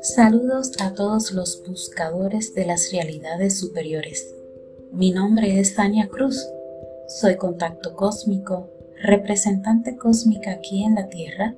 Saludos 0.00 0.72
a 0.80 0.94
todos 0.94 1.32
los 1.32 1.62
buscadores 1.66 2.54
de 2.54 2.66
las 2.66 2.92
realidades 2.92 3.58
superiores. 3.58 4.34
Mi 4.92 5.10
nombre 5.12 5.58
es 5.58 5.74
Tania 5.74 6.08
Cruz. 6.08 6.44
Soy 7.08 7.36
contacto 7.36 7.96
cósmico, 7.96 8.68
representante 9.02 9.96
cósmica 9.96 10.52
aquí 10.52 10.84
en 10.84 10.96
la 10.96 11.08
Tierra, 11.08 11.56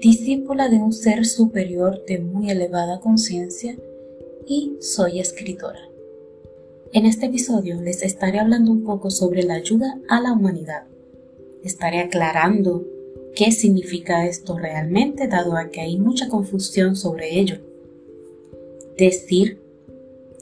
discípula 0.00 0.68
de 0.68 0.76
un 0.76 0.92
ser 0.92 1.26
superior 1.26 2.04
de 2.06 2.18
muy 2.20 2.50
elevada 2.50 3.00
conciencia 3.00 3.76
y 4.46 4.76
soy 4.80 5.18
escritora. 5.18 5.80
En 6.92 7.04
este 7.04 7.26
episodio 7.26 7.80
les 7.80 8.02
estaré 8.02 8.38
hablando 8.38 8.70
un 8.70 8.84
poco 8.84 9.10
sobre 9.10 9.42
la 9.42 9.54
ayuda 9.54 10.00
a 10.08 10.20
la 10.20 10.32
humanidad. 10.32 10.86
Estaré 11.62 12.00
aclarando 12.00 12.84
qué 13.34 13.52
significa 13.52 14.26
esto 14.26 14.56
realmente, 14.58 15.28
dado 15.28 15.56
a 15.56 15.68
que 15.68 15.80
hay 15.80 15.98
mucha 15.98 16.28
confusión 16.28 16.96
sobre 16.96 17.38
ello. 17.38 17.58
Decir 18.96 19.60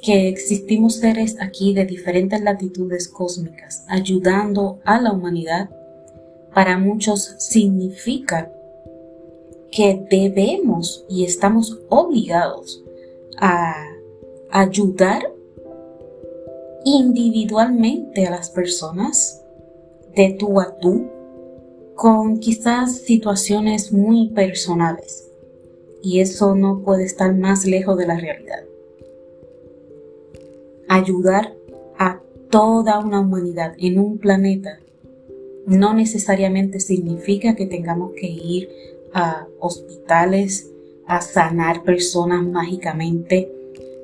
que 0.01 0.29
existimos 0.29 0.97
seres 0.97 1.37
aquí 1.41 1.75
de 1.75 1.87
diferentes 1.87 2.41
latitudes 2.43 3.09
cósmicas 3.09 3.85
ayudando 3.89 4.79
a 4.85 5.01
la 5.01 5.13
humanidad, 5.13 5.71
para 6.55 6.79
muchos 6.79 7.35
significa 7.39 8.53
que 9.73 10.07
debemos 10.09 11.05
y 11.09 11.25
estamos 11.25 11.81
obligados 11.89 12.85
a 13.39 13.75
ayudar 14.51 15.33
individualmente 16.85 18.27
a 18.27 18.31
las 18.31 18.51
personas 18.51 19.44
de 20.15 20.37
tú 20.39 20.61
a 20.61 20.77
tú 20.79 21.07
con 21.95 22.39
quizás 22.39 22.99
situaciones 22.99 23.93
muy 23.93 24.31
personales. 24.31 25.31
Y 26.03 26.21
eso 26.21 26.55
no 26.55 26.81
puede 26.81 27.05
estar 27.05 27.35
más 27.35 27.65
lejos 27.65 27.97
de 27.97 28.07
la 28.07 28.19
realidad. 28.19 28.65
Ayudar 30.89 31.55
a 31.99 32.21
toda 32.51 32.99
una 32.99 33.21
humanidad 33.21 33.75
en 33.79 33.99
un 33.99 34.19
planeta 34.19 34.79
no 35.67 35.95
necesariamente 35.95 36.79
significa 36.81 37.55
que 37.57 37.67
tengamos 37.67 38.13
que 38.13 38.27
ir 38.27 38.69
a 39.15 39.47
hospitales 39.61 40.71
a 41.07 41.21
sanar 41.21 41.83
personas 41.85 42.45
mágicamente. 42.45 43.51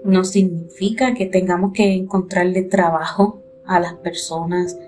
No 0.04 0.24
significa 0.24 1.14
que 1.14 1.26
tengamos 1.26 1.72
que 1.72 1.92
encontrarle 1.92 2.62
trabajo 2.62 3.42
a 3.66 3.78
las 3.78 3.94
personas 3.94 4.78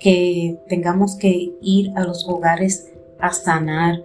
que 0.00 0.58
tengamos 0.68 1.14
que 1.16 1.52
ir 1.60 1.92
a 1.94 2.04
los 2.04 2.26
hogares 2.26 2.90
a 3.18 3.32
sanar, 3.32 4.04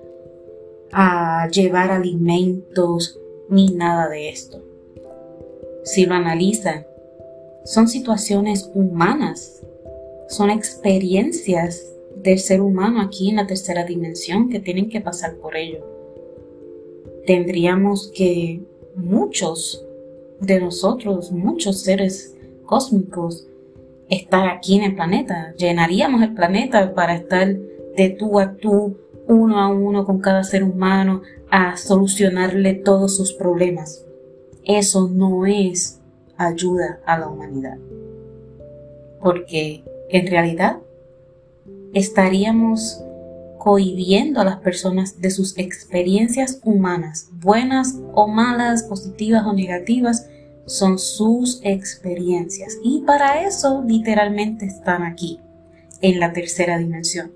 a 0.91 1.47
llevar 1.49 1.89
alimentos, 1.89 3.19
ni 3.49 3.67
nada 3.67 4.09
de 4.09 4.29
esto. 4.29 4.61
Si 5.83 6.05
lo 6.05 6.15
analizan, 6.15 6.85
son 7.63 7.87
situaciones 7.87 8.69
humanas, 8.73 9.63
son 10.27 10.49
experiencias 10.49 11.91
del 12.15 12.39
ser 12.39 12.61
humano 12.61 13.01
aquí 13.01 13.29
en 13.29 13.37
la 13.37 13.47
tercera 13.47 13.85
dimensión 13.85 14.49
que 14.49 14.59
tienen 14.59 14.89
que 14.89 15.01
pasar 15.01 15.35
por 15.37 15.55
ello. 15.55 15.85
Tendríamos 17.25 18.11
que 18.13 18.61
muchos 18.95 19.85
de 20.39 20.59
nosotros, 20.59 21.31
muchos 21.31 21.81
seres 21.81 22.35
cósmicos, 22.65 23.47
estar 24.09 24.47
aquí 24.47 24.75
en 24.75 24.83
el 24.83 24.95
planeta. 24.95 25.53
Llenaríamos 25.57 26.21
el 26.21 26.33
planeta 26.33 26.93
para 26.93 27.15
estar 27.15 27.55
de 27.97 28.09
tú 28.09 28.39
a 28.39 28.55
tú, 28.55 28.97
uno 29.27 29.59
a 29.59 29.69
uno 29.69 30.05
con 30.05 30.19
cada 30.19 30.43
ser 30.43 30.63
humano, 30.63 31.21
a 31.49 31.77
solucionarle 31.77 32.73
todos 32.73 33.15
sus 33.15 33.33
problemas. 33.33 34.05
Eso 34.63 35.09
no 35.09 35.45
es 35.45 36.01
ayuda 36.37 36.99
a 37.05 37.17
la 37.17 37.27
humanidad. 37.27 37.77
Porque 39.21 39.83
en 40.09 40.27
realidad 40.27 40.77
estaríamos 41.93 43.01
cohibiendo 43.57 44.41
a 44.41 44.45
las 44.45 44.57
personas 44.57 45.21
de 45.21 45.31
sus 45.31 45.57
experiencias 45.57 46.59
humanas, 46.63 47.29
buenas 47.41 47.99
o 48.13 48.27
malas, 48.27 48.83
positivas 48.83 49.43
o 49.45 49.53
negativas, 49.53 50.27
son 50.65 50.99
sus 50.99 51.59
experiencias. 51.63 52.77
Y 52.83 53.01
para 53.01 53.45
eso 53.45 53.83
literalmente 53.85 54.65
están 54.65 55.03
aquí, 55.03 55.39
en 56.01 56.19
la 56.19 56.33
tercera 56.33 56.77
dimensión, 56.77 57.31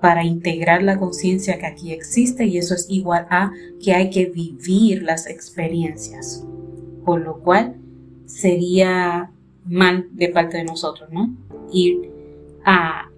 para 0.00 0.24
integrar 0.24 0.82
la 0.82 0.98
conciencia 0.98 1.58
que 1.58 1.66
aquí 1.66 1.92
existe 1.92 2.44
y 2.44 2.58
eso 2.58 2.74
es 2.74 2.86
igual 2.90 3.26
a 3.30 3.52
que 3.82 3.94
hay 3.94 4.10
que 4.10 4.26
vivir 4.26 5.02
las 5.02 5.26
experiencias. 5.26 6.44
Por 7.04 7.20
lo 7.20 7.40
cual 7.40 7.76
sería 8.26 9.30
mal 9.64 10.08
de 10.12 10.28
parte 10.28 10.58
de 10.58 10.64
nosotros, 10.64 11.10
¿no? 11.10 11.34
Ir 11.72 12.10
a 12.64 13.08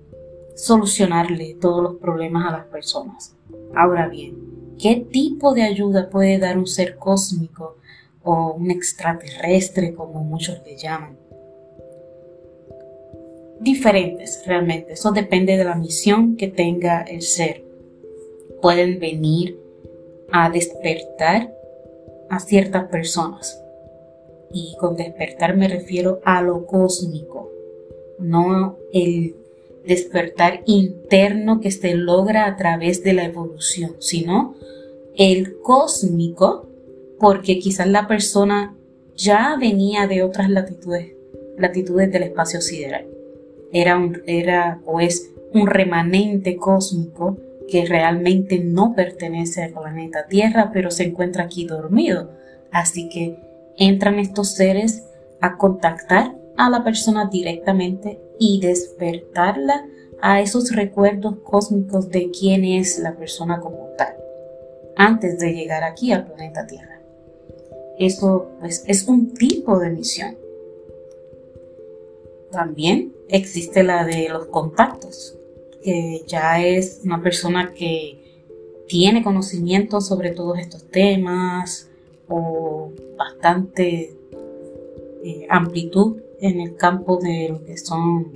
solucionarle 0.55 1.57
todos 1.61 1.83
los 1.83 1.97
problemas 1.97 2.47
a 2.47 2.59
las 2.59 2.67
personas. 2.67 3.37
Ahora 3.75 4.09
bien, 4.09 4.37
¿qué 4.79 4.97
tipo 4.97 5.55
de 5.55 5.63
ayuda 5.63 6.09
puede 6.09 6.39
dar 6.39 6.57
un 6.57 6.67
ser 6.67 6.97
cósmico 6.97 7.77
o 8.27 8.55
un 8.55 8.73
extraterrestre, 8.73 9.95
como 9.95 10.25
muchos 10.25 10.61
le 10.67 10.77
llaman. 10.77 11.17
Diferentes 13.61 14.43
realmente, 14.45 14.95
eso 14.95 15.13
depende 15.13 15.57
de 15.57 15.65
la 15.65 15.77
misión 15.77 16.37
que 16.37 16.49
tenga 16.49 17.03
el 17.03 17.23
ser. 17.23 17.63
Pueden 18.61 18.99
venir 18.99 19.59
a 20.33 20.51
despertar 20.51 21.55
a 22.29 22.41
ciertas 22.41 22.89
personas. 22.89 23.63
Y 24.53 24.77
con 24.79 24.97
despertar 24.97 25.57
me 25.57 25.69
refiero 25.69 26.21
a 26.25 26.43
lo 26.43 26.67
cósmico, 26.67 27.51
no 28.19 28.77
el 28.93 29.37
despertar 29.87 30.63
interno 30.67 31.61
que 31.61 31.71
se 31.71 31.95
logra 31.95 32.47
a 32.47 32.57
través 32.57 33.05
de 33.05 33.13
la 33.13 33.25
evolución, 33.25 33.97
sino 34.01 34.57
el 35.17 35.61
cósmico 35.61 36.67
porque 37.19 37.59
quizás 37.59 37.87
la 37.87 38.07
persona 38.07 38.75
ya 39.17 39.57
venía 39.59 40.07
de 40.07 40.23
otras 40.23 40.51
latitudes, 40.51 41.13
latitudes 41.57 42.13
del 42.13 42.25
espacio 42.25 42.61
sideral. 42.61 43.07
Era, 43.73 43.97
un, 43.97 44.23
era 44.27 44.81
o 44.85 45.01
es 45.01 45.31
un 45.53 45.67
remanente 45.67 46.57
cósmico 46.57 47.39
que 47.69 47.85
realmente 47.87 48.61
no 48.61 48.95
pertenece 48.95 49.65
al 49.65 49.73
planeta 49.73 50.27
Tierra, 50.27 50.71
pero 50.73 50.91
se 50.91 51.05
encuentra 51.05 51.45
aquí 51.45 51.67
dormido. 51.67 52.31
Así 52.71 53.09
que 53.09 53.39
entran 53.77 54.19
estos 54.19 54.55
seres 54.55 55.05
a 55.41 55.57
contactar 55.57 56.35
a 56.57 56.71
la 56.71 56.85
persona 56.85 57.29
directamente 57.31 58.21
y 58.39 58.61
despertarla 58.61 59.85
a 60.21 60.41
esos 60.41 60.75
recuerdos 60.75 61.37
cósmicos 61.45 62.09
de 62.11 62.31
quién 62.31 62.65
es 62.65 62.99
la 62.99 63.15
persona 63.17 63.61
como 63.61 63.91
tal, 63.99 64.15
antes 64.97 65.39
de 65.39 65.53
llegar 65.53 65.85
aquí 65.85 66.13
al 66.13 66.27
planeta 66.27 66.67
Tierra. 66.67 67.01
Eso 67.99 68.51
pues, 68.61 68.85
es 68.87 69.07
un 69.09 69.35
tipo 69.35 69.79
de 69.79 69.91
misión. 69.91 70.37
También 72.51 73.13
existe 73.29 73.83
la 73.83 74.05
de 74.05 74.29
los 74.29 74.47
contactos, 74.47 75.37
que 75.83 76.23
ya 76.27 76.63
es 76.65 77.01
una 77.05 77.23
persona 77.23 77.73
que 77.75 78.23
tiene 78.87 79.23
conocimiento 79.23 80.01
sobre 80.01 80.31
todos 80.31 80.59
estos 80.59 80.85
temas 80.85 81.89
o 82.29 82.93
bastante 83.17 84.17
eh, 85.25 85.47
amplitud 85.49 86.19
en 86.41 86.61
el 86.61 86.77
campo 86.77 87.19
de 87.19 87.49
lo 87.51 87.65
que 87.65 87.77
son 87.79 88.33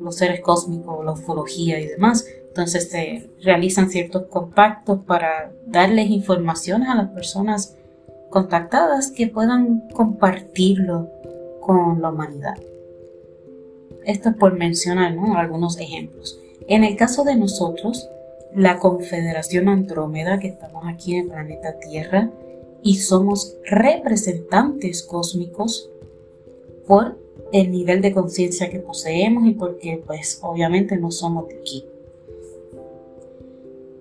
los 0.00 0.16
seres 0.16 0.40
cósmicos, 0.40 1.04
la 1.04 1.12
ufología 1.12 1.80
y 1.80 1.86
demás. 1.86 2.26
Entonces 2.48 2.88
se 2.88 3.28
realizan 3.42 3.90
ciertos 3.90 4.26
contactos 4.26 5.00
para 5.06 5.52
darles 5.66 6.10
informaciones 6.10 6.88
a 6.88 6.94
las 6.94 7.10
personas 7.10 7.76
contactadas 8.36 9.12
que 9.12 9.28
puedan 9.28 9.88
compartirlo 9.94 11.08
con 11.62 12.02
la 12.02 12.10
humanidad. 12.10 12.58
Esto 14.04 14.28
es 14.28 14.36
por 14.36 14.58
mencionar 14.58 15.16
algunos 15.38 15.78
ejemplos. 15.78 16.38
En 16.68 16.84
el 16.84 16.96
caso 16.96 17.24
de 17.24 17.34
nosotros, 17.34 18.10
la 18.54 18.78
Confederación 18.78 19.70
Andrómeda, 19.70 20.38
que 20.38 20.48
estamos 20.48 20.84
aquí 20.86 21.14
en 21.14 21.22
el 21.22 21.28
planeta 21.30 21.78
Tierra 21.78 22.30
y 22.82 22.96
somos 22.96 23.56
representantes 23.64 25.02
cósmicos 25.02 25.88
por 26.86 27.18
el 27.54 27.70
nivel 27.70 28.02
de 28.02 28.12
conciencia 28.12 28.68
que 28.68 28.80
poseemos 28.80 29.46
y 29.46 29.52
porque 29.52 30.02
pues 30.06 30.40
obviamente 30.42 30.98
no 30.98 31.10
somos 31.10 31.48
de 31.48 31.54
aquí. 31.54 31.86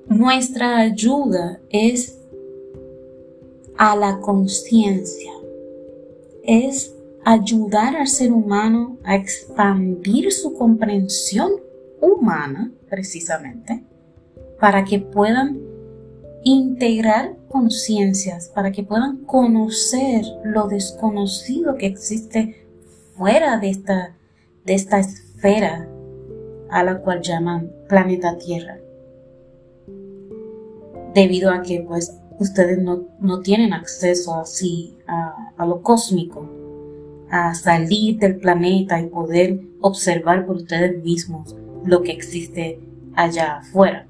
Nuestra 0.08 0.80
ayuda 0.80 1.62
es 1.70 2.20
a 3.78 3.96
la 3.96 4.20
conciencia. 4.20 5.32
Es 6.44 6.94
ayudar 7.24 7.96
al 7.96 8.08
ser 8.08 8.32
humano 8.32 8.98
a 9.04 9.16
expandir 9.16 10.32
su 10.32 10.54
comprensión 10.54 11.52
humana, 12.02 12.72
precisamente, 12.90 13.84
para 14.60 14.86
que 14.86 15.00
puedan 15.00 15.60
integrar 16.44 17.36
conciencias, 17.50 18.50
para 18.50 18.72
que 18.72 18.84
puedan 18.84 19.26
conocer 19.26 20.24
lo 20.44 20.68
desconocido 20.68 21.76
que 21.76 21.88
existe 21.88 22.68
fuera 23.18 23.58
de 23.58 23.70
esta, 23.70 24.16
de 24.64 24.74
esta 24.76 25.00
esfera 25.00 25.90
a 26.70 26.84
la 26.84 27.00
cual 27.02 27.22
llaman 27.22 27.72
planeta 27.90 28.38
Tierra. 28.38 28.78
Debido 31.16 31.50
a 31.50 31.62
que 31.62 31.82
pues 31.82 32.16
ustedes 32.40 32.80
no, 32.80 33.40
tienen 33.42 33.74
acceso 33.74 34.36
así 34.36 34.98
a, 35.08 35.54
a 35.58 35.66
lo 35.66 35.82
cósmico, 35.82 36.50
a 37.30 37.54
salir 37.56 38.20
del 38.20 38.38
planeta 38.38 39.00
y 39.02 39.08
poder 39.08 39.62
observar 39.82 40.46
por 40.46 40.58
ustedes 40.58 41.04
mismos 41.04 41.56
lo 41.86 42.02
que 42.02 42.12
existe 42.12 42.80
allá 43.16 43.58
afuera. 43.58 44.08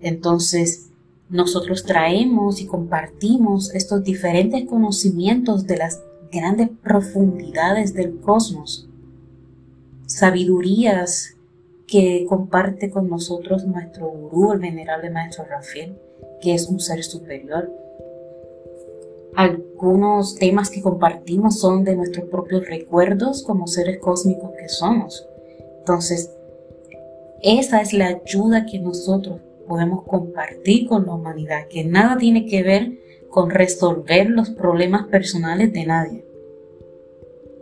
Entonces, 0.00 0.90
nosotros 1.28 1.84
traemos 1.84 2.60
y 2.60 2.66
compartimos 2.66 3.74
estos 3.74 4.04
diferentes 4.04 4.66
conocimientos 4.66 5.66
de 5.66 5.78
las 5.78 6.02
grandes 6.30 6.68
profundidades 6.82 7.94
del 7.94 8.18
cosmos, 8.20 8.88
sabidurías 10.06 11.36
que 11.86 12.26
comparte 12.28 12.90
con 12.90 13.08
nosotros 13.08 13.64
nuestro 13.66 14.08
gurú, 14.08 14.52
el 14.52 14.58
venerable 14.58 15.10
maestro 15.10 15.44
Rafael, 15.44 15.96
que 16.40 16.54
es 16.54 16.68
un 16.68 16.80
ser 16.80 17.02
superior. 17.02 17.70
Algunos 19.36 20.36
temas 20.36 20.70
que 20.70 20.82
compartimos 20.82 21.58
son 21.58 21.84
de 21.84 21.96
nuestros 21.96 22.28
propios 22.28 22.66
recuerdos 22.68 23.42
como 23.42 23.66
seres 23.66 23.98
cósmicos 23.98 24.50
que 24.58 24.68
somos. 24.68 25.26
Entonces, 25.78 26.30
esa 27.42 27.80
es 27.80 27.92
la 27.92 28.06
ayuda 28.06 28.64
que 28.64 28.78
nosotros 28.78 29.40
podemos 29.66 30.04
compartir 30.04 30.86
con 30.86 31.06
la 31.06 31.14
humanidad, 31.14 31.66
que 31.68 31.84
nada 31.84 32.16
tiene 32.16 32.46
que 32.46 32.62
ver 32.62 32.98
con 33.28 33.50
resolver 33.50 34.30
los 34.30 34.50
problemas 34.50 35.08
personales 35.08 35.72
de 35.72 35.86
nadie. 35.86 36.24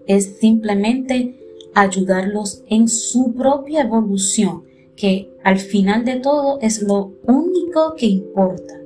Es 0.06 0.36
simplemente 0.38 1.34
ayudarlos 1.74 2.62
en 2.68 2.88
su 2.88 3.34
propia 3.34 3.82
evolución, 3.82 4.64
que 5.02 5.28
al 5.42 5.58
final 5.58 6.04
de 6.04 6.20
todo 6.20 6.60
es 6.60 6.80
lo 6.80 7.10
único 7.26 7.96
que 7.96 8.06
importa, 8.06 8.80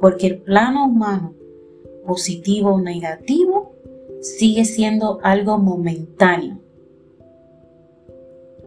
porque 0.00 0.28
el 0.28 0.38
plano 0.38 0.86
humano, 0.86 1.34
positivo 2.06 2.70
o 2.70 2.80
negativo, 2.80 3.74
sigue 4.22 4.64
siendo 4.64 5.18
algo 5.22 5.58
momentáneo. 5.58 6.58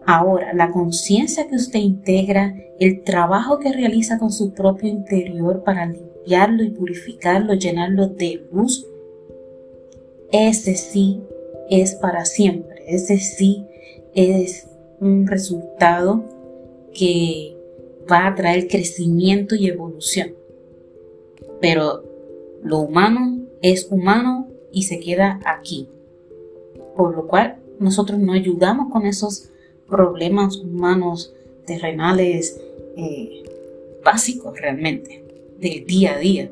Ahora, 0.06 0.54
la 0.54 0.72
conciencia 0.72 1.48
que 1.48 1.56
usted 1.56 1.80
integra, 1.80 2.54
el 2.80 3.02
trabajo 3.02 3.58
que 3.58 3.74
realiza 3.74 4.20
con 4.20 4.32
su 4.32 4.54
propio 4.54 4.88
interior 4.88 5.64
para 5.64 5.88
limpiarlo 5.88 6.62
y 6.62 6.70
purificarlo, 6.70 7.56
llenarlo 7.56 8.06
de 8.06 8.46
luz, 8.52 8.86
ese 10.32 10.76
sí 10.76 11.24
es 11.72 11.96
para 11.96 12.26
siempre, 12.26 12.84
ese 12.86 13.18
sí 13.18 13.66
es 14.14 14.68
un 15.00 15.26
resultado 15.26 16.43
que 16.94 17.56
va 18.12 18.28
a 18.28 18.36
traer 18.36 18.68
crecimiento 18.68 19.56
y 19.56 19.68
evolución. 19.68 20.36
Pero 21.62 22.04
lo 22.64 22.80
humano 22.80 23.40
es 23.62 23.88
humano 23.90 24.48
y 24.72 24.84
se 24.84 25.00
queda 25.00 25.40
aquí. 25.46 25.88
Por 26.96 27.16
lo 27.16 27.28
cual 27.28 27.58
nosotros 27.80 28.20
no 28.20 28.34
ayudamos 28.34 28.92
con 28.92 29.06
esos 29.06 29.50
problemas 29.88 30.58
humanos 30.58 31.34
terrenales 31.66 32.60
eh, 32.98 33.44
básicos 34.04 34.60
realmente 34.60 35.24
del 35.60 35.86
día 35.86 36.16
a 36.16 36.20
día, 36.20 36.52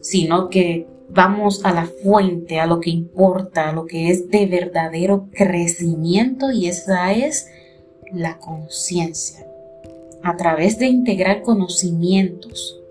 sino 0.00 0.48
que 0.48 0.86
vamos 1.08 1.64
a 1.64 1.72
la 1.72 1.86
fuente, 1.86 2.58
a 2.58 2.66
lo 2.66 2.80
que 2.80 2.90
importa, 2.90 3.68
a 3.68 3.72
lo 3.72 3.86
que 3.86 4.10
es 4.10 4.30
de 4.30 4.46
verdadero 4.46 5.28
crecimiento 5.32 6.50
y 6.50 6.68
esa 6.68 7.12
es 7.12 7.48
la 8.12 8.38
conciencia. 8.38 9.46
A 10.26 10.36
través 10.36 10.80
de 10.80 10.86
integrar 10.86 11.42
conocimientos, 11.42 12.82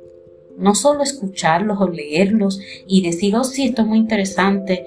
no 0.58 0.74
solo 0.74 1.04
escucharlos 1.04 1.82
o 1.82 1.90
leerlos 1.90 2.62
y 2.88 3.02
decir, 3.02 3.36
oh 3.36 3.44
sí, 3.44 3.66
esto 3.66 3.82
es 3.82 3.88
muy 3.90 3.98
interesante 3.98 4.86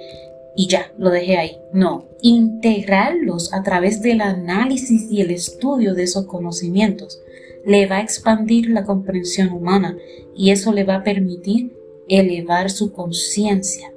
y 0.57 0.67
ya, 0.67 0.91
lo 0.97 1.11
dejé 1.11 1.37
ahí. 1.37 1.59
No, 1.75 2.07
integrarlos 2.23 3.53
a 3.53 3.63
través 3.63 4.01
del 4.01 4.23
análisis 4.23 5.11
y 5.11 5.21
el 5.21 5.31
estudio 5.31 5.93
de 5.93 6.05
esos 6.05 6.25
conocimientos 6.25 7.21
le 7.67 7.87
va 7.87 7.97
a 7.97 8.03
expandir 8.03 8.71
la 8.71 8.85
comprensión 8.85 9.51
humana 9.51 9.99
y 10.35 10.49
eso 10.49 10.73
le 10.73 10.85
va 10.85 10.95
a 10.95 11.05
permitir 11.05 11.77
elevar 12.09 12.71
su 12.71 12.93
conciencia. 12.93 13.93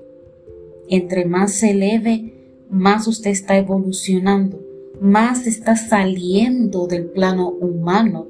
Entre 0.90 1.24
más 1.24 1.54
se 1.54 1.72
eleve, 1.72 2.34
más 2.70 3.08
usted 3.08 3.32
está 3.32 3.56
evolucionando, 3.56 4.60
más 5.00 5.48
está 5.48 5.78
saliendo 5.78 6.86
del 6.88 7.06
plano 7.06 7.48
humano 7.48 8.28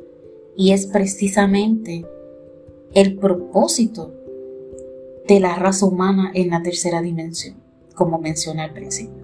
y 0.55 0.71
es 0.71 0.87
precisamente 0.87 2.05
el 2.93 3.17
propósito 3.17 4.13
de 5.27 5.39
la 5.39 5.55
raza 5.55 5.85
humana 5.85 6.31
en 6.33 6.49
la 6.49 6.61
tercera 6.61 7.01
dimensión, 7.01 7.55
como 7.95 8.19
mencioné 8.19 8.63
al 8.63 8.73
principio. 8.73 9.21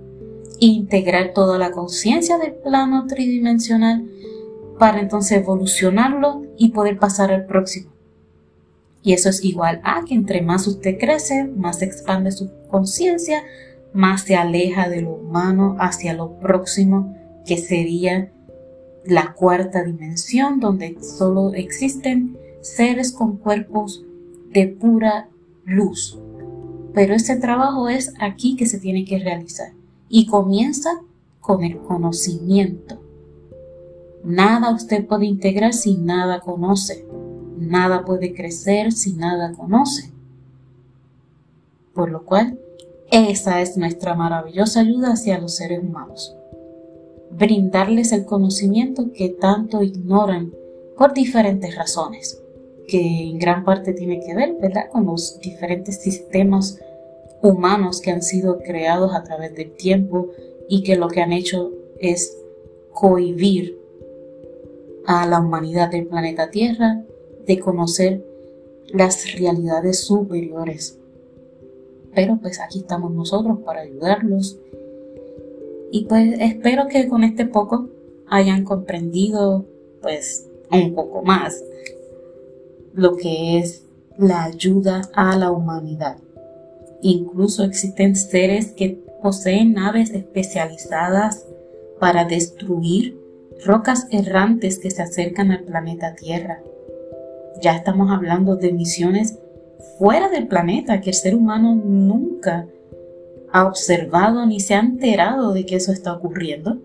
Integrar 0.60 1.34
toda 1.34 1.58
la 1.58 1.72
conciencia 1.72 2.38
del 2.38 2.54
plano 2.54 3.06
tridimensional 3.08 4.10
para 4.80 5.00
entonces 5.00 5.40
evolucionarlo 5.40 6.44
y 6.58 6.70
poder 6.70 6.98
pasar 6.98 7.32
al 7.32 7.46
próximo. 7.46 7.92
Y 9.04 9.14
eso 9.14 9.30
es 9.30 9.44
igual 9.44 9.82
a 9.84 10.04
que 10.06 10.14
entre 10.14 10.42
más 10.42 10.68
usted 10.68 10.98
crece, 10.98 11.46
más 11.46 11.80
se 11.80 11.86
expande 11.86 12.32
su 12.32 12.52
conciencia, 12.70 13.44
más 13.94 14.24
se 14.24 14.36
aleja 14.36 14.90
de 14.90 15.02
lo 15.02 15.12
humano 15.12 15.76
hacia 15.80 16.14
lo 16.14 16.40
próximo, 16.40 17.16
que 17.46 17.58
sería 17.58 18.32
la 19.07 19.33
cuarta 19.33 19.83
dimensión, 19.83 20.59
donde 20.59 20.98
solo 21.01 21.54
existen 21.54 22.38
seres 22.62 23.12
con 23.12 23.38
cuerpos 23.38 24.04
de 24.51 24.68
pura 24.68 25.30
luz. 25.65 26.19
Pero 26.94 27.13
ese 27.13 27.36
trabajo 27.38 27.89
es 27.89 28.13
aquí 28.19 28.56
que 28.56 28.65
se 28.65 28.80
tiene 28.80 29.06
que 29.06 29.19
realizar 29.19 29.71
y 30.09 30.25
comienza 30.25 30.89
con 31.39 31.63
el 31.63 31.77
conocimiento. 31.77 33.01
Nada 34.24 34.74
usted 34.74 35.06
puede 35.06 35.25
integrar 35.25 35.74
si 35.74 35.95
nada 35.95 36.42
conoce. 36.42 37.06
Nada 37.57 38.04
puede 38.04 38.33
crecer 38.33 38.92
si 38.92 39.14
nada 39.14 39.54
conoce. 39.54 40.11
Por 41.94 42.11
lo 42.11 42.23
cual, 42.23 42.59
esa 43.11 43.61
es 43.61 43.78
nuestra 43.78 44.14
maravillosa 44.16 44.81
ayuda 44.81 45.14
hacia 45.14 45.40
los 45.40 45.56
seres 45.56 45.80
humanos. 45.81 46.37
Brindarles 47.38 48.12
el 48.12 48.26
conocimiento 48.26 49.12
que 49.14 49.30
tanto 49.30 49.84
ignoran 49.84 50.54
por 50.98 51.14
diferentes 51.14 51.76
razones, 51.76 52.42
que 52.88 53.00
en 53.00 53.38
gran 53.38 53.64
parte 53.64 53.94
tiene 53.94 54.20
que 54.20 54.34
ver, 54.34 54.56
¿verdad?, 54.60 54.90
con 54.92 55.06
los 55.06 55.40
diferentes 55.40 56.02
sistemas 56.02 56.80
humanos 57.42 58.02
que 58.02 58.12
han 58.12 58.24
sido 58.24 58.60
creados 58.60 59.14
a 59.14 59.24
través 59.24 59.54
del 59.56 59.72
tiempo 59.76 60.30
y 60.68 60.84
que 60.84 60.96
lo 60.96 61.08
que 61.08 61.22
han 61.22 61.32
hecho 61.32 61.72
es 62.00 62.36
cohibir 62.94 63.78
a 65.06 65.28
la 65.28 65.40
humanidad 65.40 65.92
del 65.92 66.08
planeta 66.08 66.50
Tierra 66.50 67.04
de 67.46 67.60
conocer 67.60 68.26
las 68.88 69.34
realidades 69.38 70.02
superiores. 70.02 70.98
Pero 72.14 72.40
pues 72.42 72.60
aquí 72.60 72.80
estamos 72.80 73.12
nosotros 73.14 73.60
para 73.66 73.82
ayudarlos. 73.82 74.60
Y 75.92 76.06
pues 76.06 76.36
espero 76.40 76.88
que 76.88 77.08
con 77.08 77.24
este 77.24 77.46
poco 77.46 77.90
hayan 78.28 78.64
comprendido 78.64 79.66
pues 80.02 80.48
un 80.72 80.94
poco 80.94 81.22
más 81.24 81.64
lo 82.94 83.16
que 83.16 83.60
es 83.60 83.84
la 84.18 84.44
ayuda 84.44 85.04
a 85.14 85.38
la 85.38 85.52
humanidad. 85.52 86.18
Incluso 87.02 87.64
existen 87.64 88.16
seres 88.16 88.72
que 88.72 89.00
poseen 89.22 89.74
naves 89.74 90.10
especializadas 90.12 91.46
para 92.00 92.26
destruir 92.26 93.18
rocas 93.66 94.08
errantes 94.12 94.80
que 94.80 94.92
se 94.92 95.02
acercan 95.02 95.52
al 95.52 95.64
planeta 95.64 96.16
Tierra. 96.16 96.62
Ya 97.62 97.76
estamos 97.76 98.12
hablando 98.12 98.56
de 98.56 98.72
misiones 98.72 99.38
fuera 99.98 100.30
del 100.30 100.48
planeta 100.48 101.02
que 101.02 101.12
el 101.12 101.16
ser 101.16 101.36
humano 101.36 101.76
nunca 101.76 102.68
ha 103.51 103.66
observado 103.66 104.45
ni 104.45 104.59
se 104.59 104.75
ha 104.75 104.80
enterado 104.80 105.54
de 105.54 105.66
que 105.66 105.75
eso 105.75 105.92
está 105.92 106.13
ocurriendo. 106.13 106.80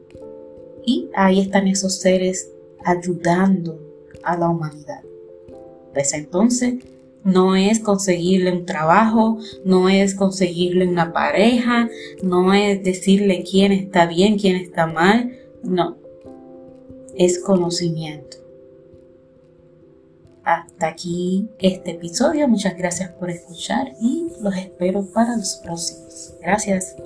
Y 0.85 1.09
ahí 1.15 1.41
están 1.41 1.69
esos 1.69 2.01
seres 2.01 2.51
ayudando 2.85 3.79
a 4.23 4.37
la 4.37 4.49
humanidad. 4.49 5.03
Pues 5.93 6.13
entonces 6.15 6.75
no 7.25 7.55
es 7.55 7.79
conseguirle 7.79 8.53
un 8.53 8.67
trabajo, 8.67 9.39
no 9.65 9.89
es 9.89 10.15
conseguirle 10.15 10.89
una 10.89 11.13
pareja, 11.13 11.89
no 12.23 12.53
es 12.53 12.83
decirle 12.83 13.45
quién 13.49 13.73
está 13.73 14.07
bien, 14.07 14.39
quién 14.39 14.57
está 14.57 14.87
mal, 14.87 15.33
no, 15.63 15.97
es 17.17 17.39
conocimiento. 17.39 18.42
Hasta 20.45 20.89
aquí 20.89 21.49
este 21.59 21.93
episodio. 21.93 22.49
Muchas 22.49 22.77
gracias 22.77 23.11
por 23.11 23.31
escuchar 23.31 23.93
y 24.01 24.29
los 24.41 24.57
espero 24.57 25.05
para 25.05 25.37
los 25.37 25.57
próximos. 25.57 26.35
Gracias. 26.41 26.97